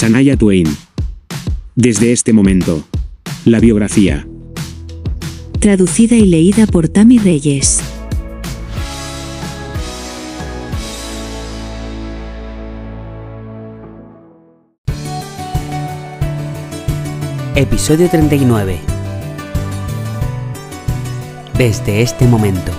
[0.00, 0.66] Sanaya Twain.
[1.74, 2.82] Desde este momento.
[3.44, 4.26] La biografía.
[5.58, 7.82] Traducida y leída por Tami Reyes.
[17.54, 18.78] Episodio 39.
[21.58, 22.72] Desde este momento.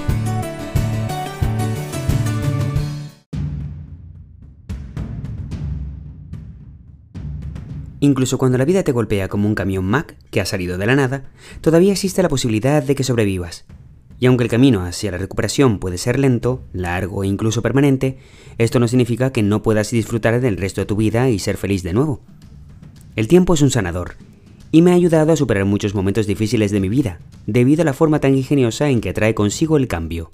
[8.03, 10.95] Incluso cuando la vida te golpea como un camión Mac que ha salido de la
[10.95, 11.25] nada,
[11.61, 13.63] todavía existe la posibilidad de que sobrevivas.
[14.19, 18.17] Y aunque el camino hacia la recuperación puede ser lento, largo e incluso permanente,
[18.57, 21.83] esto no significa que no puedas disfrutar del resto de tu vida y ser feliz
[21.83, 22.21] de nuevo.
[23.15, 24.15] El tiempo es un sanador,
[24.71, 27.93] y me ha ayudado a superar muchos momentos difíciles de mi vida, debido a la
[27.93, 30.31] forma tan ingeniosa en que atrae consigo el cambio.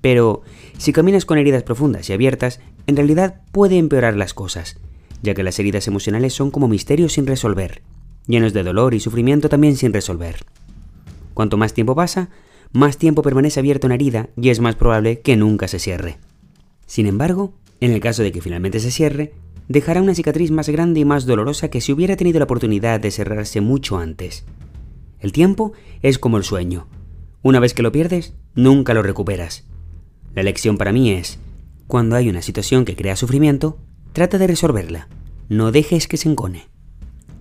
[0.00, 0.42] Pero,
[0.76, 4.78] si caminas con heridas profundas y abiertas, en realidad puede empeorar las cosas,
[5.22, 7.82] ya que las heridas emocionales son como misterios sin resolver,
[8.26, 10.44] llenos de dolor y sufrimiento también sin resolver.
[11.34, 12.30] Cuanto más tiempo pasa,
[12.72, 16.18] más tiempo permanece abierta una herida y es más probable que nunca se cierre.
[16.86, 19.32] Sin embargo, en el caso de que finalmente se cierre,
[19.68, 23.10] dejará una cicatriz más grande y más dolorosa que si hubiera tenido la oportunidad de
[23.10, 24.44] cerrarse mucho antes.
[25.20, 25.72] El tiempo
[26.02, 26.86] es como el sueño.
[27.42, 29.66] Una vez que lo pierdes, nunca lo recuperas.
[30.34, 31.38] La lección para mí es,
[31.86, 33.78] cuando hay una situación que crea sufrimiento,
[34.16, 35.08] trata de resolverla.
[35.50, 36.70] No dejes que se encone.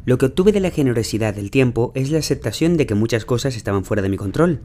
[0.03, 3.55] Lo que obtuve de la generosidad del tiempo es la aceptación de que muchas cosas
[3.55, 4.59] estaban fuera de mi control.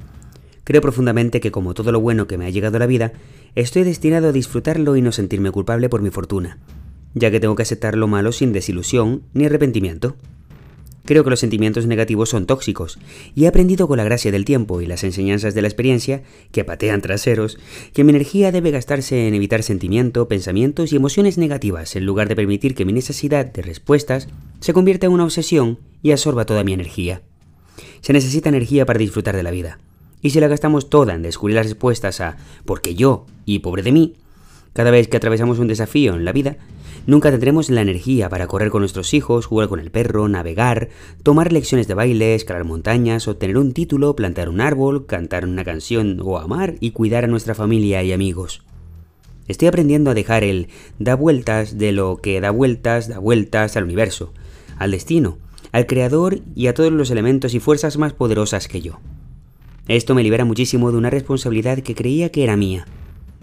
[0.64, 3.12] Creo profundamente que como todo lo bueno que me ha llegado a la vida,
[3.55, 6.58] estoy destinado a disfrutarlo y no sentirme culpable por mi fortuna
[7.14, 10.16] ya que tengo que aceptar lo malo sin desilusión ni arrepentimiento.
[11.05, 12.98] Creo que los sentimientos negativos son tóxicos,
[13.34, 16.65] y he aprendido con la gracia del tiempo y las enseñanzas de la experiencia, que
[16.65, 17.59] patean traseros,
[17.93, 22.37] que mi energía debe gastarse en evitar sentimiento, pensamientos y emociones negativas, en lugar de
[22.37, 24.28] permitir que mi necesidad de respuestas
[24.61, 27.23] se convierta en una obsesión y absorba toda mi energía.
[28.03, 29.78] Se necesita energía para disfrutar de la vida,
[30.22, 33.93] y si la gastamos toda en descubrir las respuestas a porque yo y pobre de
[33.93, 34.15] mí,
[34.72, 36.56] cada vez que atravesamos un desafío en la vida,
[37.10, 40.91] Nunca tendremos la energía para correr con nuestros hijos, jugar con el perro, navegar,
[41.25, 46.21] tomar lecciones de baile, escalar montañas, obtener un título, plantar un árbol, cantar una canción
[46.22, 48.62] o amar y cuidar a nuestra familia y amigos.
[49.48, 50.69] Estoy aprendiendo a dejar el
[51.00, 54.32] da vueltas de lo que da vueltas, da vueltas al universo,
[54.78, 55.38] al destino,
[55.72, 59.00] al creador y a todos los elementos y fuerzas más poderosas que yo.
[59.88, 62.87] Esto me libera muchísimo de una responsabilidad que creía que era mía.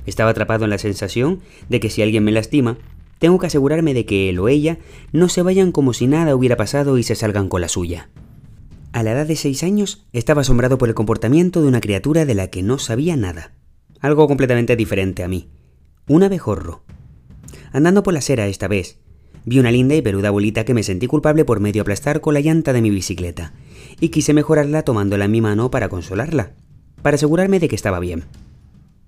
[0.05, 2.77] Estaba atrapado en la sensación de que si alguien me lastima,
[3.19, 4.77] tengo que asegurarme de que él o ella
[5.11, 8.09] no se vayan como si nada hubiera pasado y se salgan con la suya.
[8.93, 12.35] A la edad de seis años estaba asombrado por el comportamiento de una criatura de
[12.35, 13.53] la que no sabía nada.
[13.99, 15.49] Algo completamente diferente a mí.
[16.07, 16.83] Un abejorro.
[17.71, 18.99] Andando por la acera esta vez,
[19.45, 22.41] vi una linda y peluda bolita que me sentí culpable por medio aplastar con la
[22.41, 23.53] llanta de mi bicicleta,
[23.99, 26.53] y quise mejorarla tomándola en mi mano para consolarla,
[27.01, 28.25] para asegurarme de que estaba bien.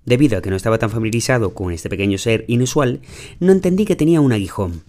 [0.06, 3.02] Debido a que no estaba tan familiarizado con este pequeño ser inusual,
[3.40, 4.84] no entendí que tenía un aguijón.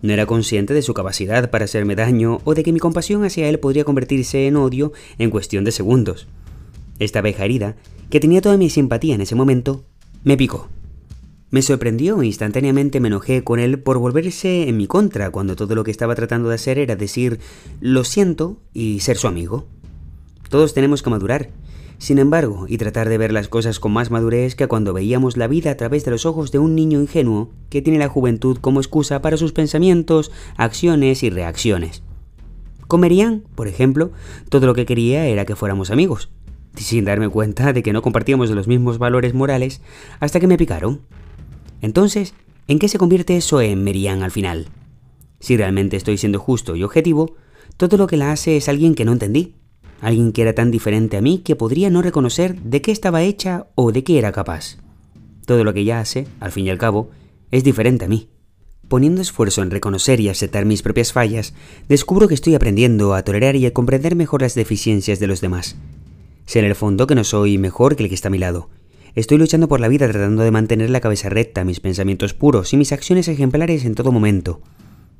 [0.00, 3.48] No era consciente de su capacidad para hacerme daño o de que mi compasión hacia
[3.48, 6.28] él podría convertirse en odio en cuestión de segundos.
[6.98, 7.76] Esta abeja herida,
[8.10, 9.84] que tenía toda mi simpatía en ese momento,
[10.22, 10.68] me picó.
[11.50, 15.74] Me sorprendió e instantáneamente me enojé con él por volverse en mi contra cuando todo
[15.74, 17.40] lo que estaba tratando de hacer era decir
[17.80, 19.66] lo siento y ser su amigo.
[20.50, 21.50] Todos tenemos que madurar,
[21.98, 25.48] sin embargo, y tratar de ver las cosas con más madurez que cuando veíamos la
[25.48, 28.78] vida a través de los ojos de un niño ingenuo que tiene la juventud como
[28.78, 32.04] excusa para sus pensamientos, acciones y reacciones.
[32.86, 34.12] Comerían, por ejemplo,
[34.48, 36.30] todo lo que quería era que fuéramos amigos,
[36.76, 39.82] sin darme cuenta de que no compartíamos los mismos valores morales
[40.20, 41.00] hasta que me picaron.
[41.82, 42.32] Entonces,
[42.68, 44.68] ¿en qué se convierte eso en Merian al final?
[45.40, 47.34] Si realmente estoy siendo justo y objetivo,
[47.76, 49.54] todo lo que la hace es alguien que no entendí,
[50.00, 53.66] alguien que era tan diferente a mí que podría no reconocer de qué estaba hecha
[53.74, 54.78] o de qué era capaz.
[55.46, 57.10] Todo lo que ella hace, al fin y al cabo,
[57.50, 58.28] es diferente a mí.
[58.88, 61.52] Poniendo esfuerzo en reconocer y aceptar mis propias fallas,
[61.88, 65.76] descubro que estoy aprendiendo a tolerar y a comprender mejor las deficiencias de los demás.
[66.46, 68.70] Sé en el fondo que no soy mejor que el que está a mi lado.
[69.14, 72.76] Estoy luchando por la vida tratando de mantener la cabeza recta, mis pensamientos puros y
[72.76, 74.60] mis acciones ejemplares en todo momento.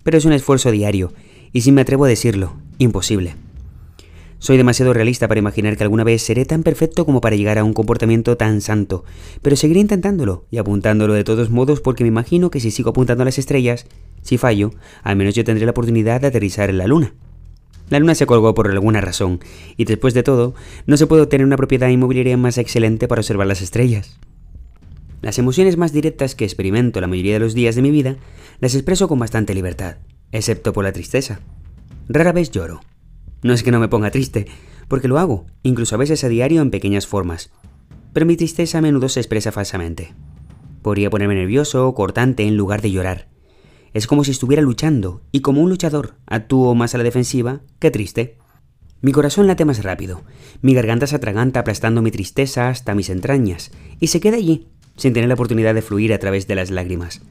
[0.02, 1.12] Pero es un esfuerzo diario,
[1.52, 3.34] y si me atrevo a decirlo, imposible.
[4.40, 7.64] Soy demasiado realista para imaginar que alguna vez seré tan perfecto como para llegar a
[7.64, 9.04] un comportamiento tan santo,
[9.42, 13.22] pero seguiré intentándolo y apuntándolo de todos modos porque me imagino que si sigo apuntando
[13.22, 13.86] a las estrellas,
[14.22, 14.70] si fallo,
[15.02, 17.14] al menos yo tendré la oportunidad de aterrizar en la luna.
[17.90, 19.40] La luna se colgó por alguna razón,
[19.76, 20.54] y después de todo,
[20.86, 24.18] no se puede obtener una propiedad inmobiliaria más excelente para observar las estrellas.
[25.20, 28.16] Las emociones más directas que experimento la mayoría de los días de mi vida
[28.60, 29.96] las expreso con bastante libertad.
[30.30, 31.40] excepto por la tristeza.
[32.08, 32.80] Rara vez lloro.
[33.42, 34.46] No es que no me ponga triste,
[34.88, 37.50] porque lo hago, incluso a veces a diario en pequeñas formas.
[38.12, 40.14] Pero mi tristeza a menudo se expresa falsamente.
[40.82, 43.28] Podría ponerme nervioso o cortante en lugar de llorar.
[43.94, 47.90] Es como si estuviera luchando, y como un luchador actúo más a la defensiva que
[47.90, 48.38] triste.
[49.00, 50.22] Mi corazón late más rápido,
[50.60, 53.70] mi garganta se atraganta aplastando mi tristeza hasta mis entrañas,
[54.00, 57.22] y se queda allí, sin tener la oportunidad de fluir a través de las lágrimas.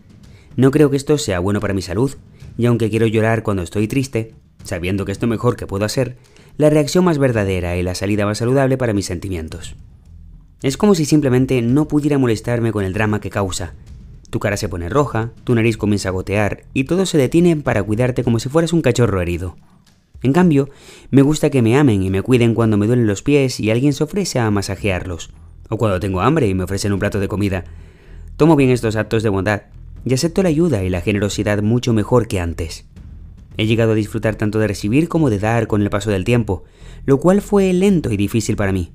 [0.55, 2.15] No creo que esto sea bueno para mi salud,
[2.57, 4.33] y aunque quiero llorar cuando estoy triste,
[4.67, 6.17] sabiendo que es lo mejor que puedo hacer,
[6.57, 9.75] la reacción más verdadera y la salida más saludable para mis sentimientos.
[10.61, 13.75] Es como si simplemente no pudiera molestarme con el drama que causa.
[14.29, 17.83] Tu cara se pone roja, tu nariz comienza a gotear y todo se detiene para
[17.83, 19.55] cuidarte como si fueras un cachorro herido.
[20.23, 20.69] En cambio,
[21.11, 23.93] me gusta que me amen y me cuiden cuando me duelen los pies y alguien
[23.93, 25.29] se ofrece a masajearlos,
[25.69, 27.65] o cuando tengo hambre y me ofrecen un plato de comida.
[28.35, 29.63] Tomo bien estos actos de bondad
[30.05, 32.86] y acepto la ayuda y la generosidad mucho mejor que antes.
[33.57, 36.63] He llegado a disfrutar tanto de recibir como de dar con el paso del tiempo,
[37.05, 38.91] lo cual fue lento y difícil para mí.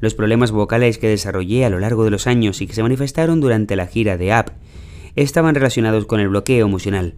[0.00, 3.40] Los problemas vocales que desarrollé a lo largo de los años y que se manifestaron
[3.40, 4.50] durante la gira de App
[5.16, 7.16] estaban relacionados con el bloqueo emocional,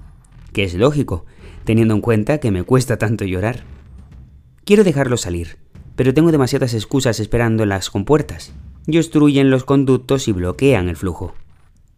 [0.53, 1.27] que es lógico,
[1.65, 3.65] teniendo en cuenta que me cuesta tanto llorar.
[4.65, 5.59] Quiero dejarlo salir,
[5.95, 8.53] pero tengo demasiadas excusas esperando las compuertas,
[8.87, 11.35] y obstruyen los conductos y bloquean el flujo.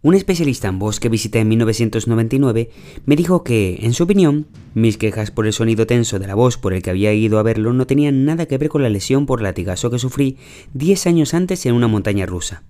[0.05, 2.69] Un especialista en voz que visité en 1999
[3.07, 6.59] me dijo que, en su opinión, mis quejas por el sonido tenso de la voz
[6.59, 9.25] por el que había ido a verlo no tenían nada que ver con la lesión
[9.25, 10.37] por latigazo que sufrí
[10.75, 12.65] 10 años antes en una montaña rusa.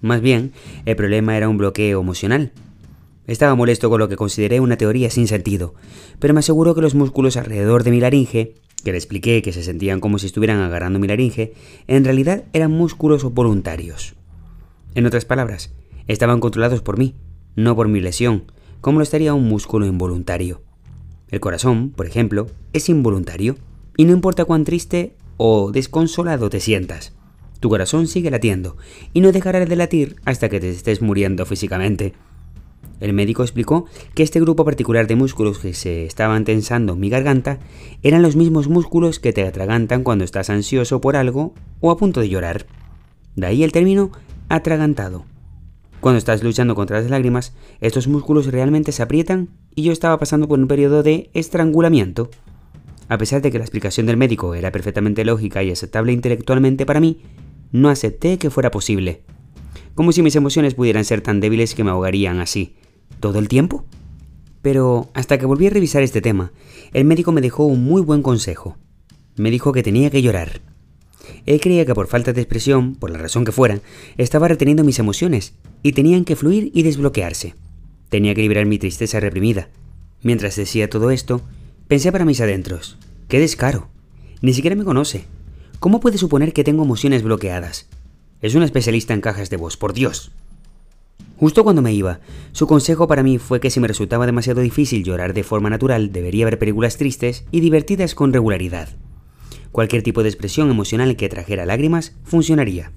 [0.00, 0.50] Más bien,
[0.84, 2.50] el problema era un bloqueo emocional.
[3.28, 5.76] Estaba molesto con lo que consideré una teoría sin sentido,
[6.18, 9.62] pero me aseguró que los músculos alrededor de mi laringe, que le expliqué que se
[9.62, 11.54] sentían como si estuvieran agarrando mi laringe,
[11.86, 14.16] en realidad eran músculos voluntarios.
[14.96, 15.72] En otras palabras,
[16.08, 17.14] estaban controlados por mí,
[17.56, 18.44] no por mi lesión,
[18.80, 20.62] como lo estaría un músculo involuntario.
[21.28, 23.56] El corazón, por ejemplo, es involuntario,
[23.96, 27.14] y no importa cuán triste o desconsolado te sientas,
[27.60, 28.76] tu corazón sigue latiendo,
[29.12, 32.12] y no dejará de latir hasta que te estés muriendo físicamente.
[33.00, 37.08] El médico explicó que este grupo particular de músculos que se estaban tensando en mi
[37.08, 37.58] garganta
[38.02, 42.20] eran los mismos músculos que te atragantan cuando estás ansioso por algo o a punto
[42.20, 42.66] de llorar.
[43.34, 44.12] De ahí el término
[44.48, 45.24] atragantado.
[46.04, 50.46] Cuando estás luchando contra las lágrimas, estos músculos realmente se aprietan y yo estaba pasando
[50.46, 52.28] por un periodo de estrangulamiento.
[53.08, 57.00] A pesar de que la explicación del médico era perfectamente lógica y aceptable intelectualmente para
[57.00, 57.22] mí,
[57.72, 59.22] no acepté que fuera posible.
[59.94, 62.74] Como si mis emociones pudieran ser tan débiles que me ahogarían así.
[63.18, 63.86] ¿Todo el tiempo?
[64.60, 66.52] Pero hasta que volví a revisar este tema,
[66.92, 68.76] el médico me dejó un muy buen consejo.
[69.36, 70.60] Me dijo que tenía que llorar.
[71.46, 73.80] Él creía que por falta de expresión, por la razón que fuera,
[74.18, 75.54] estaba reteniendo mis emociones
[75.84, 77.54] y tenían que fluir y desbloquearse.
[78.08, 79.68] Tenía que liberar mi tristeza reprimida.
[80.22, 81.42] Mientras decía todo esto,
[81.88, 82.96] pensé para mis adentros.
[83.28, 83.88] ¡Qué descaro!
[84.40, 85.26] Ni siquiera me conoce.
[85.80, 87.86] ¿Cómo puede suponer que tengo emociones bloqueadas?
[88.40, 90.32] Es un especialista en cajas de voz, por Dios.
[91.36, 92.20] Justo cuando me iba,
[92.52, 96.12] su consejo para mí fue que si me resultaba demasiado difícil llorar de forma natural,
[96.12, 98.88] debería ver películas tristes y divertidas con regularidad.
[99.70, 102.90] Cualquier tipo de expresión emocional que trajera lágrimas funcionaría.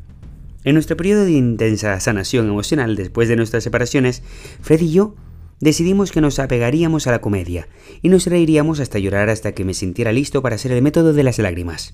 [0.67, 4.21] En nuestro periodo de intensa sanación emocional después de nuestras separaciones,
[4.59, 5.15] Fred y yo
[5.61, 7.69] decidimos que nos apegaríamos a la comedia
[8.01, 11.23] y nos reiríamos hasta llorar hasta que me sintiera listo para hacer el método de
[11.23, 11.93] las lágrimas.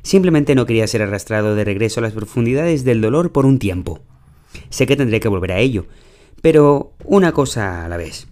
[0.00, 4.00] Simplemente no quería ser arrastrado de regreso a las profundidades del dolor por un tiempo.
[4.70, 5.84] Sé que tendré que volver a ello,
[6.40, 8.26] pero una cosa a la vez.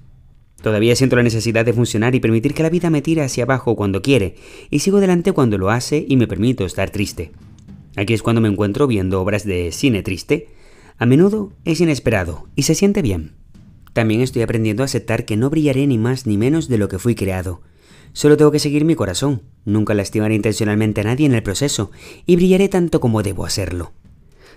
[0.62, 3.76] Todavía siento la necesidad de funcionar y permitir que la vida me tire hacia abajo
[3.76, 4.36] cuando quiere,
[4.70, 7.32] y sigo delante cuando lo hace y me permito estar triste.
[7.96, 10.48] Aquí es cuando me encuentro viendo obras de cine triste.
[10.98, 13.32] A menudo es inesperado y se siente bien.
[13.92, 16.98] También estoy aprendiendo a aceptar que no brillaré ni más ni menos de lo que
[16.98, 17.62] fui creado.
[18.12, 21.90] Solo tengo que seguir mi corazón, nunca lastimaré intencionalmente a nadie en el proceso
[22.26, 23.92] y brillaré tanto como debo hacerlo.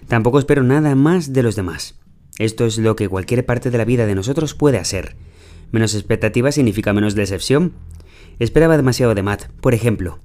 [0.08, 1.96] Tampoco espero nada más de los demás.
[2.38, 5.16] Esto es lo que cualquier parte de la vida de nosotros puede hacer.
[5.72, 7.74] Menos expectativa significa menos decepción.
[8.40, 10.20] Esperaba demasiado de Matt, por ejemplo.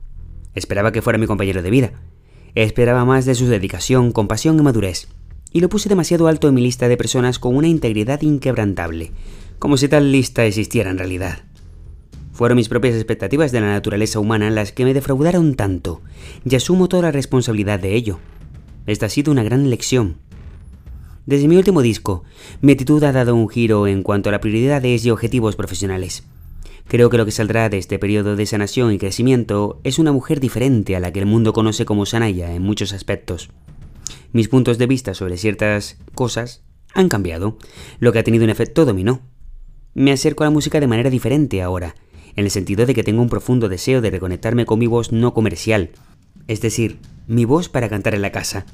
[0.54, 1.92] Esperaba que fuera mi compañero de vida,
[2.54, 5.08] Esperaba más de su dedicación, compasión y madurez,
[5.52, 9.10] y lo puse demasiado alto en mi lista de personas con una integridad inquebrantable,
[9.58, 11.40] como si tal lista existiera en realidad.
[12.32, 16.00] Fueron mis propias expectativas de la naturaleza humana las que me defraudaron tanto,
[16.44, 18.20] y asumo toda la responsabilidad de ello.
[18.86, 20.18] Esta ha sido una gran lección.
[21.26, 22.22] Desde mi último disco,
[22.60, 26.22] mi actitud ha dado un giro en cuanto a la prioridades y objetivos profesionales.
[26.86, 30.38] Creo que lo que saldrá de este periodo de sanación y crecimiento es una mujer
[30.38, 33.50] diferente a la que el mundo conoce como Sanaya en muchos aspectos.
[34.32, 36.62] Mis puntos de vista sobre ciertas cosas
[36.92, 37.58] han cambiado,
[37.98, 39.22] lo que ha tenido un efecto dominó.
[39.94, 41.94] Me acerco a la música de manera diferente ahora,
[42.36, 45.34] en el sentido de que tengo un profundo deseo de reconectarme con mi voz no
[45.34, 45.90] comercial,
[46.48, 48.66] es decir, mi voz para cantar en la casa.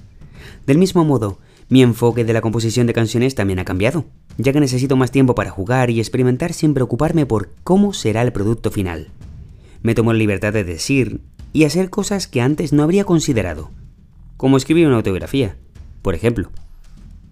[0.67, 1.39] Del mismo modo,
[1.71, 4.05] mi enfoque de la composición de canciones también ha cambiado,
[4.39, 8.33] ya que necesito más tiempo para jugar y experimentar sin preocuparme por cómo será el
[8.33, 9.09] producto final.
[9.81, 11.21] Me tomo la libertad de decir
[11.53, 13.71] y hacer cosas que antes no habría considerado,
[14.37, 15.57] como escribir una autobiografía,
[16.03, 16.51] por ejemplo.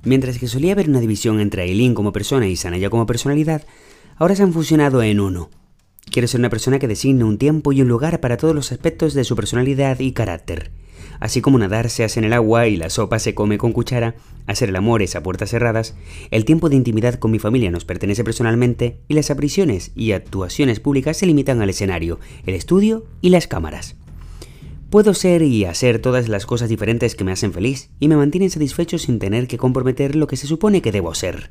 [0.05, 3.65] Mientras que solía haber una división entre Aileen como persona y Sanaya como personalidad,
[4.17, 5.51] ahora se han fusionado en uno.
[6.13, 9.15] Quiero ser una persona que designe un tiempo y un lugar para todos los aspectos
[9.15, 10.71] de su personalidad y carácter.
[11.21, 14.15] Así como nadar se hace en el agua y la sopa se come con cuchara,
[14.47, 15.97] hacer el amor es a puertas cerradas,
[16.31, 20.81] el tiempo de intimidad con mi familia nos pertenece personalmente y las apariciones y actuaciones
[20.81, 23.97] públicas se limitan al escenario, el estudio y las cámaras.
[24.91, 28.49] Puedo ser y hacer todas las cosas diferentes que me hacen feliz y me mantienen
[28.49, 31.51] satisfecho sin tener que comprometer lo que se supone que debo ser.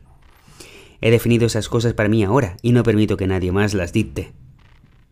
[1.02, 4.32] He definido esas cosas para mí ahora y no permito que nadie más las dicte.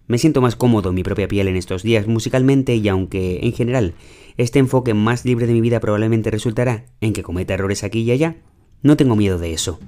[0.07, 3.53] Me siento más cómodo en mi propia piel en estos días musicalmente y aunque, en
[3.53, 3.93] general,
[4.37, 8.11] este enfoque más libre de mi vida probablemente resultará en que cometa errores aquí y
[8.11, 8.37] allá,
[8.81, 9.79] no tengo miedo de eso.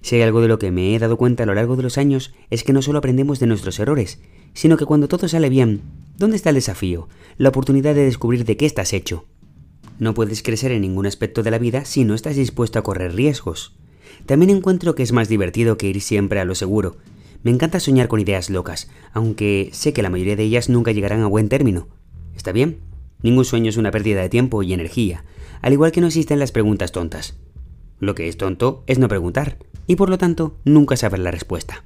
[0.00, 1.98] Si hay algo de lo que me he dado cuenta a lo largo de los
[1.98, 4.20] años es que no solo aprendemos de nuestros errores,
[4.52, 5.80] sino que cuando todo sale bien,
[6.18, 7.08] ¿dónde está el desafío?
[7.38, 9.24] La oportunidad de descubrir de qué estás hecho.
[9.98, 13.14] No puedes crecer en ningún aspecto de la vida si no estás dispuesto a correr
[13.14, 13.76] riesgos.
[14.26, 16.96] También encuentro que es más divertido que ir siempre a lo seguro.
[17.42, 21.22] Me encanta soñar con ideas locas, aunque sé que la mayoría de ellas nunca llegarán
[21.22, 21.88] a buen término.
[22.34, 22.78] ¿Está bien?
[23.24, 25.24] Ningún sueño es una pérdida de tiempo y energía,
[25.62, 27.34] al igual que no existen las preguntas tontas.
[27.98, 31.84] Lo que es tonto es no preguntar, y por lo tanto nunca saber la respuesta.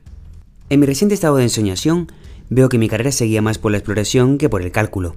[0.69, 2.09] En mi reciente estado de ensoñación,
[2.51, 5.15] veo que mi carrera seguía más por la exploración que por el cálculo.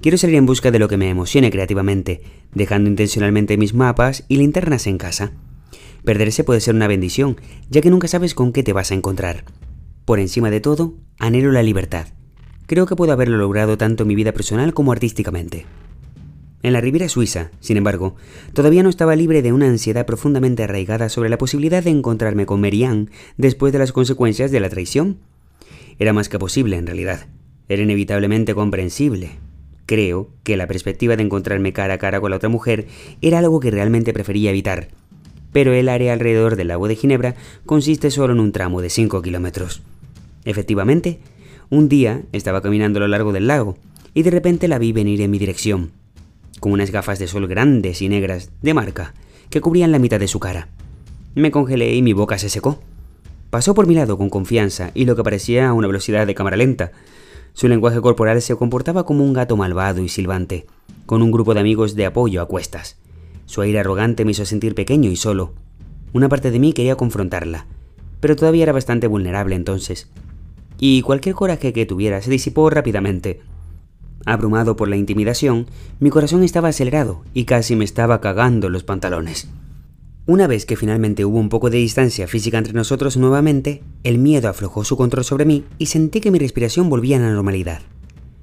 [0.00, 2.22] Quiero salir en busca de lo que me emocione creativamente,
[2.54, 5.32] dejando intencionalmente mis mapas y linternas en casa.
[6.04, 9.42] Perderse puede ser una bendición, ya que nunca sabes con qué te vas a encontrar.
[10.04, 12.06] Por encima de todo, anhelo la libertad.
[12.66, 15.66] Creo que puedo haberlo logrado tanto en mi vida personal como artísticamente.
[16.64, 18.16] En la Riviera Suiza, sin embargo,
[18.52, 22.60] todavía no estaba libre de una ansiedad profundamente arraigada sobre la posibilidad de encontrarme con
[22.60, 25.18] Merian después de las consecuencias de la traición.
[26.00, 27.28] Era más que posible, en realidad.
[27.68, 29.38] Era inevitablemente comprensible.
[29.86, 32.88] Creo que la perspectiva de encontrarme cara a cara con la otra mujer
[33.22, 34.88] era algo que realmente prefería evitar.
[35.52, 39.22] Pero el área alrededor del lago de Ginebra consiste solo en un tramo de 5
[39.22, 39.82] kilómetros.
[40.44, 41.20] Efectivamente,
[41.70, 43.76] un día estaba caminando a lo largo del lago
[44.14, 45.90] y de repente la vi venir en mi dirección
[46.60, 49.14] con unas gafas de sol grandes y negras, de marca,
[49.50, 50.68] que cubrían la mitad de su cara.
[51.34, 52.80] Me congelé y mi boca se secó.
[53.50, 56.56] Pasó por mi lado con confianza y lo que parecía a una velocidad de cámara
[56.56, 56.92] lenta.
[57.52, 60.66] Su lenguaje corporal se comportaba como un gato malvado y silbante,
[61.06, 62.96] con un grupo de amigos de apoyo a cuestas.
[63.44, 65.54] Su aire arrogante me hizo sentir pequeño y solo.
[66.12, 67.66] Una parte de mí quería confrontarla,
[68.20, 70.08] pero todavía era bastante vulnerable entonces.
[70.78, 73.40] Y cualquier coraje que tuviera se disipó rápidamente.
[74.24, 75.66] Abrumado por la intimidación,
[76.00, 79.48] mi corazón estaba acelerado y casi me estaba cagando los pantalones.
[80.26, 84.48] Una vez que finalmente hubo un poco de distancia física entre nosotros nuevamente, el miedo
[84.48, 87.82] aflojó su control sobre mí y sentí que mi respiración volvía a la normalidad.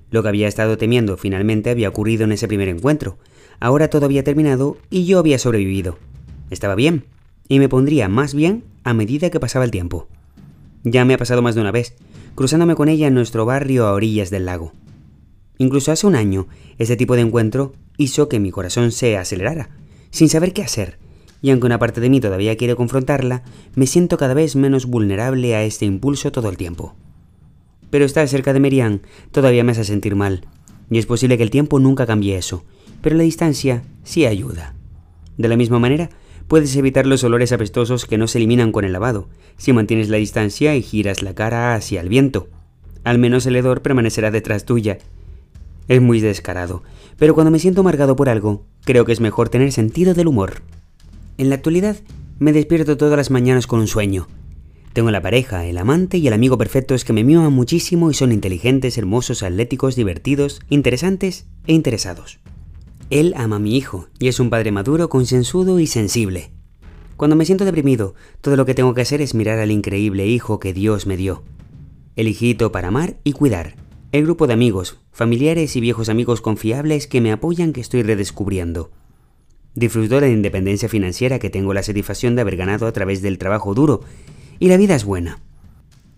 [0.10, 3.18] Lo que había estado temiendo finalmente había ocurrido en ese primer encuentro.
[3.60, 5.98] Ahora todo había terminado y yo había sobrevivido.
[6.50, 7.06] Estaba bien,
[7.50, 10.08] y me pondría más bien a medida que pasaba el tiempo.
[10.84, 11.96] Ya me ha pasado más de una vez,
[12.36, 14.74] cruzándome con ella en nuestro barrio a orillas del lago.
[15.58, 16.48] Incluso hace un año,
[16.78, 19.70] ese tipo de encuentro hizo que mi corazón se acelerara,
[20.10, 20.98] sin saber qué hacer,
[21.42, 23.44] y aunque una parte de mí todavía quiere confrontarla,
[23.75, 26.96] me siento cada vez menos vulnerable a este impulso todo el tiempo.
[27.90, 30.48] Pero estar cerca de Merian todavía me hace sentir mal,
[30.90, 32.63] y es posible que el tiempo nunca cambie eso,
[33.02, 34.74] pero la distancia sí ayuda.
[35.38, 36.10] De la misma manera,
[36.48, 40.18] puedes evitar los olores apestosos que no se eliminan con el lavado, si mantienes la
[40.18, 42.48] distancia y giras la cara hacia el viento.
[43.04, 45.00] Al menos el hedor permanecerá detrás tuya,
[45.88, 46.84] es muy descarado,
[47.18, 50.62] pero cuando me siento amargado por algo, creo que es mejor tener sentido del humor.
[51.38, 51.98] En la actualidad,
[52.40, 54.28] me despierto todas las mañanas con un sueño.
[54.94, 58.32] Tengo la pareja, el amante y el amigo perfectos que me miman muchísimo y son
[58.32, 62.40] inteligentes, hermosos, atléticos, divertidos, interesantes e interesados.
[63.10, 66.52] Él ama a mi hijo y es un padre maduro, consensudo y sensible.
[67.18, 70.60] Cuando me siento deprimido, todo lo que tengo que hacer es mirar al increíble hijo
[70.60, 71.44] que Dios me dio.
[72.16, 73.76] El hijito para amar y cuidar,
[74.12, 78.92] el grupo de amigos, familiares y viejos amigos confiables que me apoyan que estoy redescubriendo.
[79.76, 83.38] Disfruto de la independencia financiera que tengo la satisfacción de haber ganado a través del
[83.40, 84.02] trabajo duro,
[84.60, 85.40] y la vida es buena.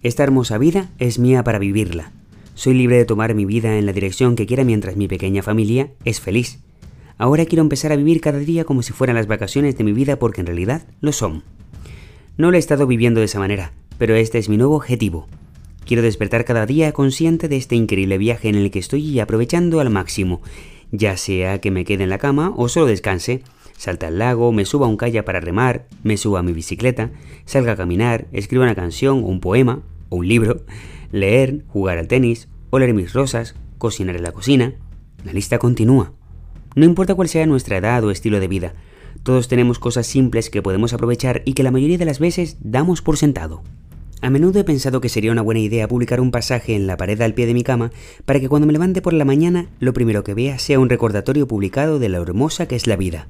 [0.01, 2.11] Esta hermosa vida es mía para vivirla.
[2.53, 5.91] Soy libre de tomar mi vida en la dirección que quiera mientras mi pequeña familia
[6.03, 6.59] es feliz.
[7.17, 10.17] Ahora quiero empezar a vivir cada día como si fueran las vacaciones de mi vida
[10.17, 11.43] porque en realidad lo son.
[12.37, 15.27] No lo he estado viviendo de esa manera, pero este es mi nuevo objetivo,
[15.85, 19.91] Quiero despertar cada día consciente de este increíble viaje en el que estoy aprovechando al
[19.91, 20.41] máximo,
[20.91, 23.43] ya sea que me quede en la cama o solo descanse,
[23.77, 27.11] salta al lago, me suba a un kayak para remar, me suba a mi bicicleta,
[27.45, 30.63] salga a caminar, escriba una canción o un poema o un libro,
[31.11, 34.73] leer, jugar al tenis, oler mis rosas, cocinar en la cocina.
[35.23, 36.13] La lista continúa.
[36.75, 38.73] No importa cuál sea nuestra edad o estilo de vida,
[39.23, 43.01] todos tenemos cosas simples que podemos aprovechar y que la mayoría de las veces damos
[43.01, 43.63] por sentado.
[44.21, 47.19] A menudo he pensado que sería una buena idea publicar un pasaje en la pared
[47.21, 47.91] al pie de mi cama
[48.25, 51.47] para que cuando me levante por la mañana lo primero que vea sea un recordatorio
[51.47, 53.27] publicado de la hermosa que es la vida.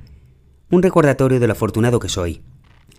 [0.69, 2.41] Un recordatorio de lo afortunado que soy.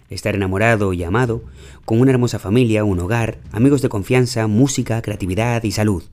[0.08, 1.42] Estar enamorado y amado,
[1.84, 6.04] con una hermosa familia, un hogar, amigos de confianza, música, creatividad y salud.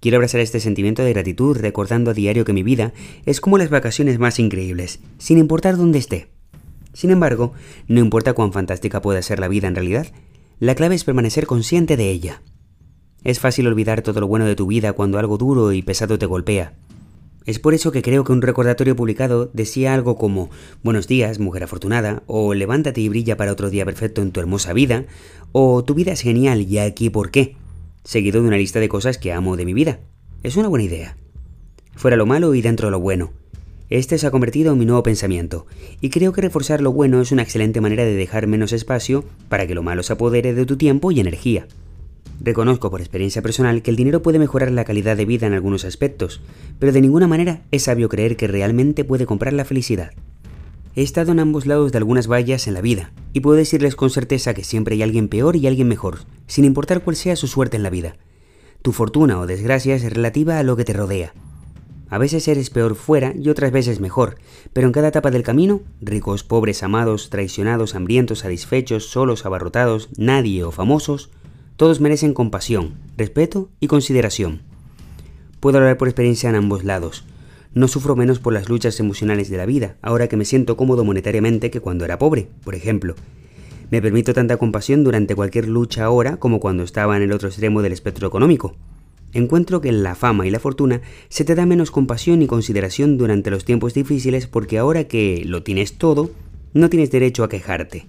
[0.00, 2.92] Quiero abrazar este sentimiento de gratitud recordando a diario que mi vida
[3.24, 6.28] es como las vacaciones más increíbles, sin importar dónde esté.
[6.92, 7.52] Sin embargo,
[7.88, 10.06] no importa cuán fantástica pueda ser la vida en realidad,
[10.58, 12.42] la clave es permanecer consciente de ella.
[13.24, 16.26] Es fácil olvidar todo lo bueno de tu vida cuando algo duro y pesado te
[16.26, 16.74] golpea.
[17.44, 20.50] Es por eso que creo que un recordatorio publicado decía algo como
[20.82, 24.72] Buenos días, mujer afortunada, o Levántate y brilla para otro día perfecto en tu hermosa
[24.72, 25.04] vida,
[25.52, 27.56] o Tu vida es genial y aquí por qué,
[28.06, 29.98] seguido de una lista de cosas que amo de mi vida.
[30.44, 31.16] Es una buena idea.
[31.96, 33.32] Fuera lo malo y dentro lo bueno.
[33.90, 35.66] Este se ha convertido en mi nuevo pensamiento,
[36.00, 39.66] y creo que reforzar lo bueno es una excelente manera de dejar menos espacio para
[39.66, 41.66] que lo malo se apodere de tu tiempo y energía.
[42.40, 45.84] Reconozco por experiencia personal que el dinero puede mejorar la calidad de vida en algunos
[45.84, 46.40] aspectos,
[46.78, 50.12] pero de ninguna manera es sabio creer que realmente puede comprar la felicidad.
[50.96, 54.10] He estado en ambos lados de algunas vallas en la vida, y puedo decirles con
[54.10, 57.76] certeza que siempre hay alguien peor y alguien mejor, sin importar cuál sea su suerte
[57.76, 58.16] en la vida.
[58.82, 61.32] Tu fortuna o desgracia es relativa a lo que te rodea,
[62.08, 64.38] a veces eres peor fuera y otras veces mejor,
[64.72, 70.62] pero en cada etapa del camino, ricos, pobres, amados, traicionados, hambrientos, satisfechos, solos, abarrotados, nadie
[70.62, 71.30] o famosos,
[71.76, 74.62] todos merecen compasión, respeto y consideración.
[75.58, 77.24] Puedo hablar por experiencia en ambos lados.
[77.76, 81.04] No sufro menos por las luchas emocionales de la vida, ahora que me siento cómodo
[81.04, 83.14] monetariamente que cuando era pobre, por ejemplo.
[83.92, 87.82] Me permito tanta compasión durante cualquier lucha ahora como cuando estaba en el otro extremo
[87.82, 88.74] del espectro económico
[89.32, 93.18] encuentro que en la fama y la fortuna se te da menos compasión y consideración
[93.18, 96.30] durante los tiempos difíciles porque ahora que lo tienes todo,
[96.72, 98.06] no tienes derecho a quejarte.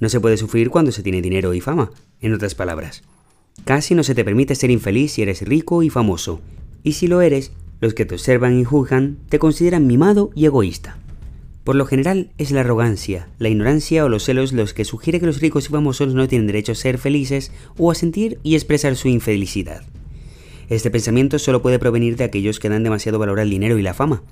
[0.00, 1.90] No se puede sufrir cuando se tiene dinero y fama,
[2.20, 3.02] en otras palabras.
[3.64, 6.40] Casi no se te permite ser infeliz si eres rico y famoso.
[6.84, 10.98] Y si lo eres, los que te observan y juzgan te consideran mimado y egoísta.
[11.64, 15.26] Por lo general es la arrogancia, la ignorancia o los celos los que sugiere que
[15.26, 18.96] los ricos y famosos no tienen derecho a ser felices o a sentir y expresar
[18.96, 19.82] su infelicidad.
[20.70, 23.94] Este pensamiento solo puede provenir de aquellos que dan demasiado valor al dinero y la
[23.94, 24.22] fama.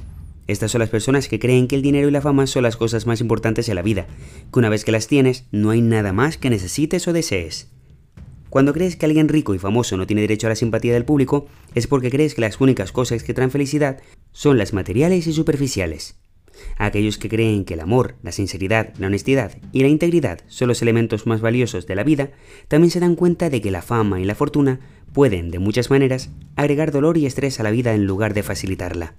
[0.46, 3.06] Estas son las personas que creen que el dinero y la fama son las cosas
[3.06, 4.06] más importantes en la vida,
[4.52, 7.68] que una vez que las tienes, no hay nada más que necesites o desees.
[8.50, 11.46] Cuando crees que alguien rico y famoso no tiene derecho a la simpatía del público,
[11.74, 14.00] es porque crees que las únicas cosas que traen felicidad
[14.32, 16.16] son las materiales y superficiales.
[16.78, 20.82] Aquellos que creen que el amor, la sinceridad, la honestidad y la integridad son los
[20.82, 22.30] elementos más valiosos de la vida,
[22.68, 24.80] también se dan cuenta de que la fama y la fortuna
[25.12, 29.14] pueden, de muchas maneras, agregar dolor y estrés a la vida en lugar de facilitarla.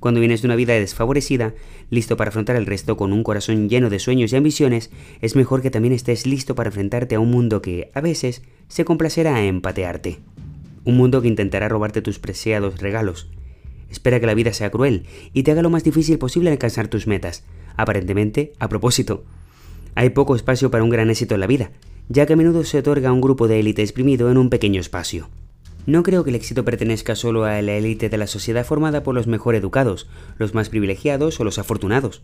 [0.00, 1.54] Cuando vienes de una vida desfavorecida,
[1.90, 5.60] listo para afrontar el resto con un corazón lleno de sueños y ambiciones, es mejor
[5.60, 9.46] que también estés listo para enfrentarte a un mundo que, a veces, se complacerá en
[9.46, 10.20] empatearte.
[10.84, 13.28] Un mundo que intentará robarte tus preciados regalos.
[13.90, 17.06] Espera que la vida sea cruel y te haga lo más difícil posible alcanzar tus
[17.06, 17.44] metas.
[17.76, 19.24] Aparentemente, a propósito.
[19.96, 21.72] Hay poco espacio para un gran éxito en la vida,
[22.08, 24.80] ya que a menudo se otorga a un grupo de élite exprimido en un pequeño
[24.80, 25.28] espacio.
[25.88, 29.14] No creo que el éxito pertenezca solo a la élite de la sociedad formada por
[29.14, 32.20] los mejor educados, los más privilegiados o los afortunados.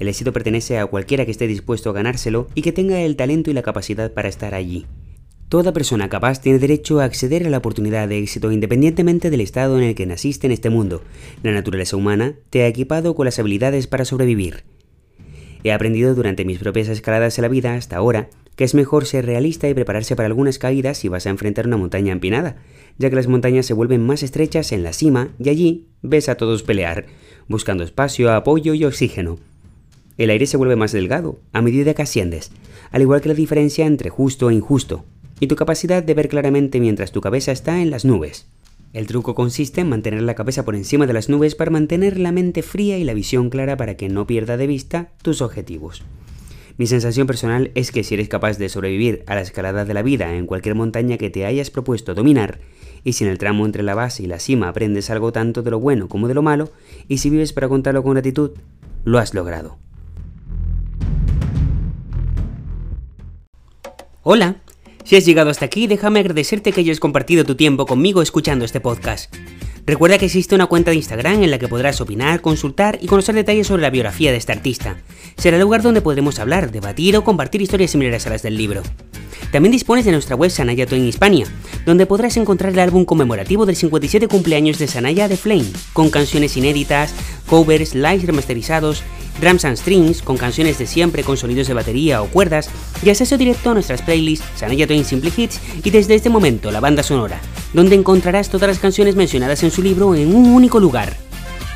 [0.00, 3.48] El éxito pertenece a cualquiera que esté dispuesto a ganárselo y que tenga el talento
[3.48, 4.86] y la capacidad para estar allí.
[5.48, 9.78] Toda persona capaz tiene derecho a acceder a la oportunidad de éxito independientemente del estado
[9.78, 11.04] en el que naciste en este mundo.
[11.44, 14.64] La naturaleza humana te ha equipado con las habilidades para sobrevivir.
[15.62, 19.26] He aprendido durante mis propias escaladas en la vida hasta ahora que es mejor ser
[19.26, 22.56] realista y prepararse para algunas caídas si vas a enfrentar una montaña empinada,
[22.98, 26.36] ya que las montañas se vuelven más estrechas en la cima y allí ves a
[26.36, 27.06] todos pelear,
[27.48, 29.38] buscando espacio, apoyo y oxígeno.
[30.16, 32.50] El aire se vuelve más delgado a medida que asciendes,
[32.90, 35.04] al igual que la diferencia entre justo e injusto,
[35.38, 38.46] y tu capacidad de ver claramente mientras tu cabeza está en las nubes.
[38.94, 42.32] El truco consiste en mantener la cabeza por encima de las nubes para mantener la
[42.32, 46.02] mente fría y la visión clara para que no pierda de vista tus objetivos.
[46.78, 50.02] Mi sensación personal es que si eres capaz de sobrevivir a la escalada de la
[50.02, 52.58] vida en cualquier montaña que te hayas propuesto dominar,
[53.02, 55.70] y si en el tramo entre la base y la cima aprendes algo tanto de
[55.70, 56.70] lo bueno como de lo malo,
[57.08, 58.50] y si vives para contarlo con gratitud,
[59.04, 59.78] lo has logrado.
[64.22, 64.56] Hola,
[65.04, 68.80] Si has llegado hasta aquí, déjame agradecerte que hayas compartido tu tiempo conmigo escuchando este
[68.80, 69.32] podcast.
[69.86, 73.36] Recuerda que existe una cuenta de Instagram en la que podrás opinar, consultar y conocer
[73.36, 74.96] detalles sobre la biografía de este artista.
[75.36, 78.82] Será el lugar donde podremos hablar, debatir o compartir historias similares a las del libro.
[79.52, 81.46] También dispones de nuestra web Sanaya en Hispania,
[81.84, 86.56] donde podrás encontrar el álbum conmemorativo del 57 cumpleaños de Sanaya de Flame, con canciones
[86.56, 87.14] inéditas,
[87.48, 89.04] covers, lives remasterizados,
[89.40, 92.70] drums and strings, con canciones de siempre con sonidos de batería o cuerdas,
[93.02, 96.80] y acceso directo a nuestras playlists Sanaya Twain Simple Hits y desde este momento la
[96.80, 97.40] banda sonora,
[97.72, 101.16] donde encontrarás todas las canciones mencionadas en su libro en un único lugar.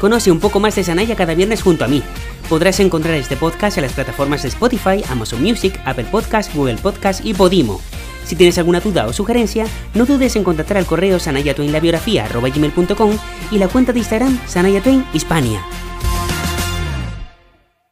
[0.00, 2.02] Conoce un poco más de Sanaya cada viernes junto a mí.
[2.48, 7.24] Podrás encontrar este podcast en las plataformas de Spotify, Amazon Music, Apple Podcast, Google Podcast
[7.24, 7.80] y Podimo.
[8.24, 13.18] Si tienes alguna duda o sugerencia, no dudes en contactar al correo sanayatwainlabiografía.com
[13.50, 15.62] y la cuenta de Instagram Sanayatwain Hispania.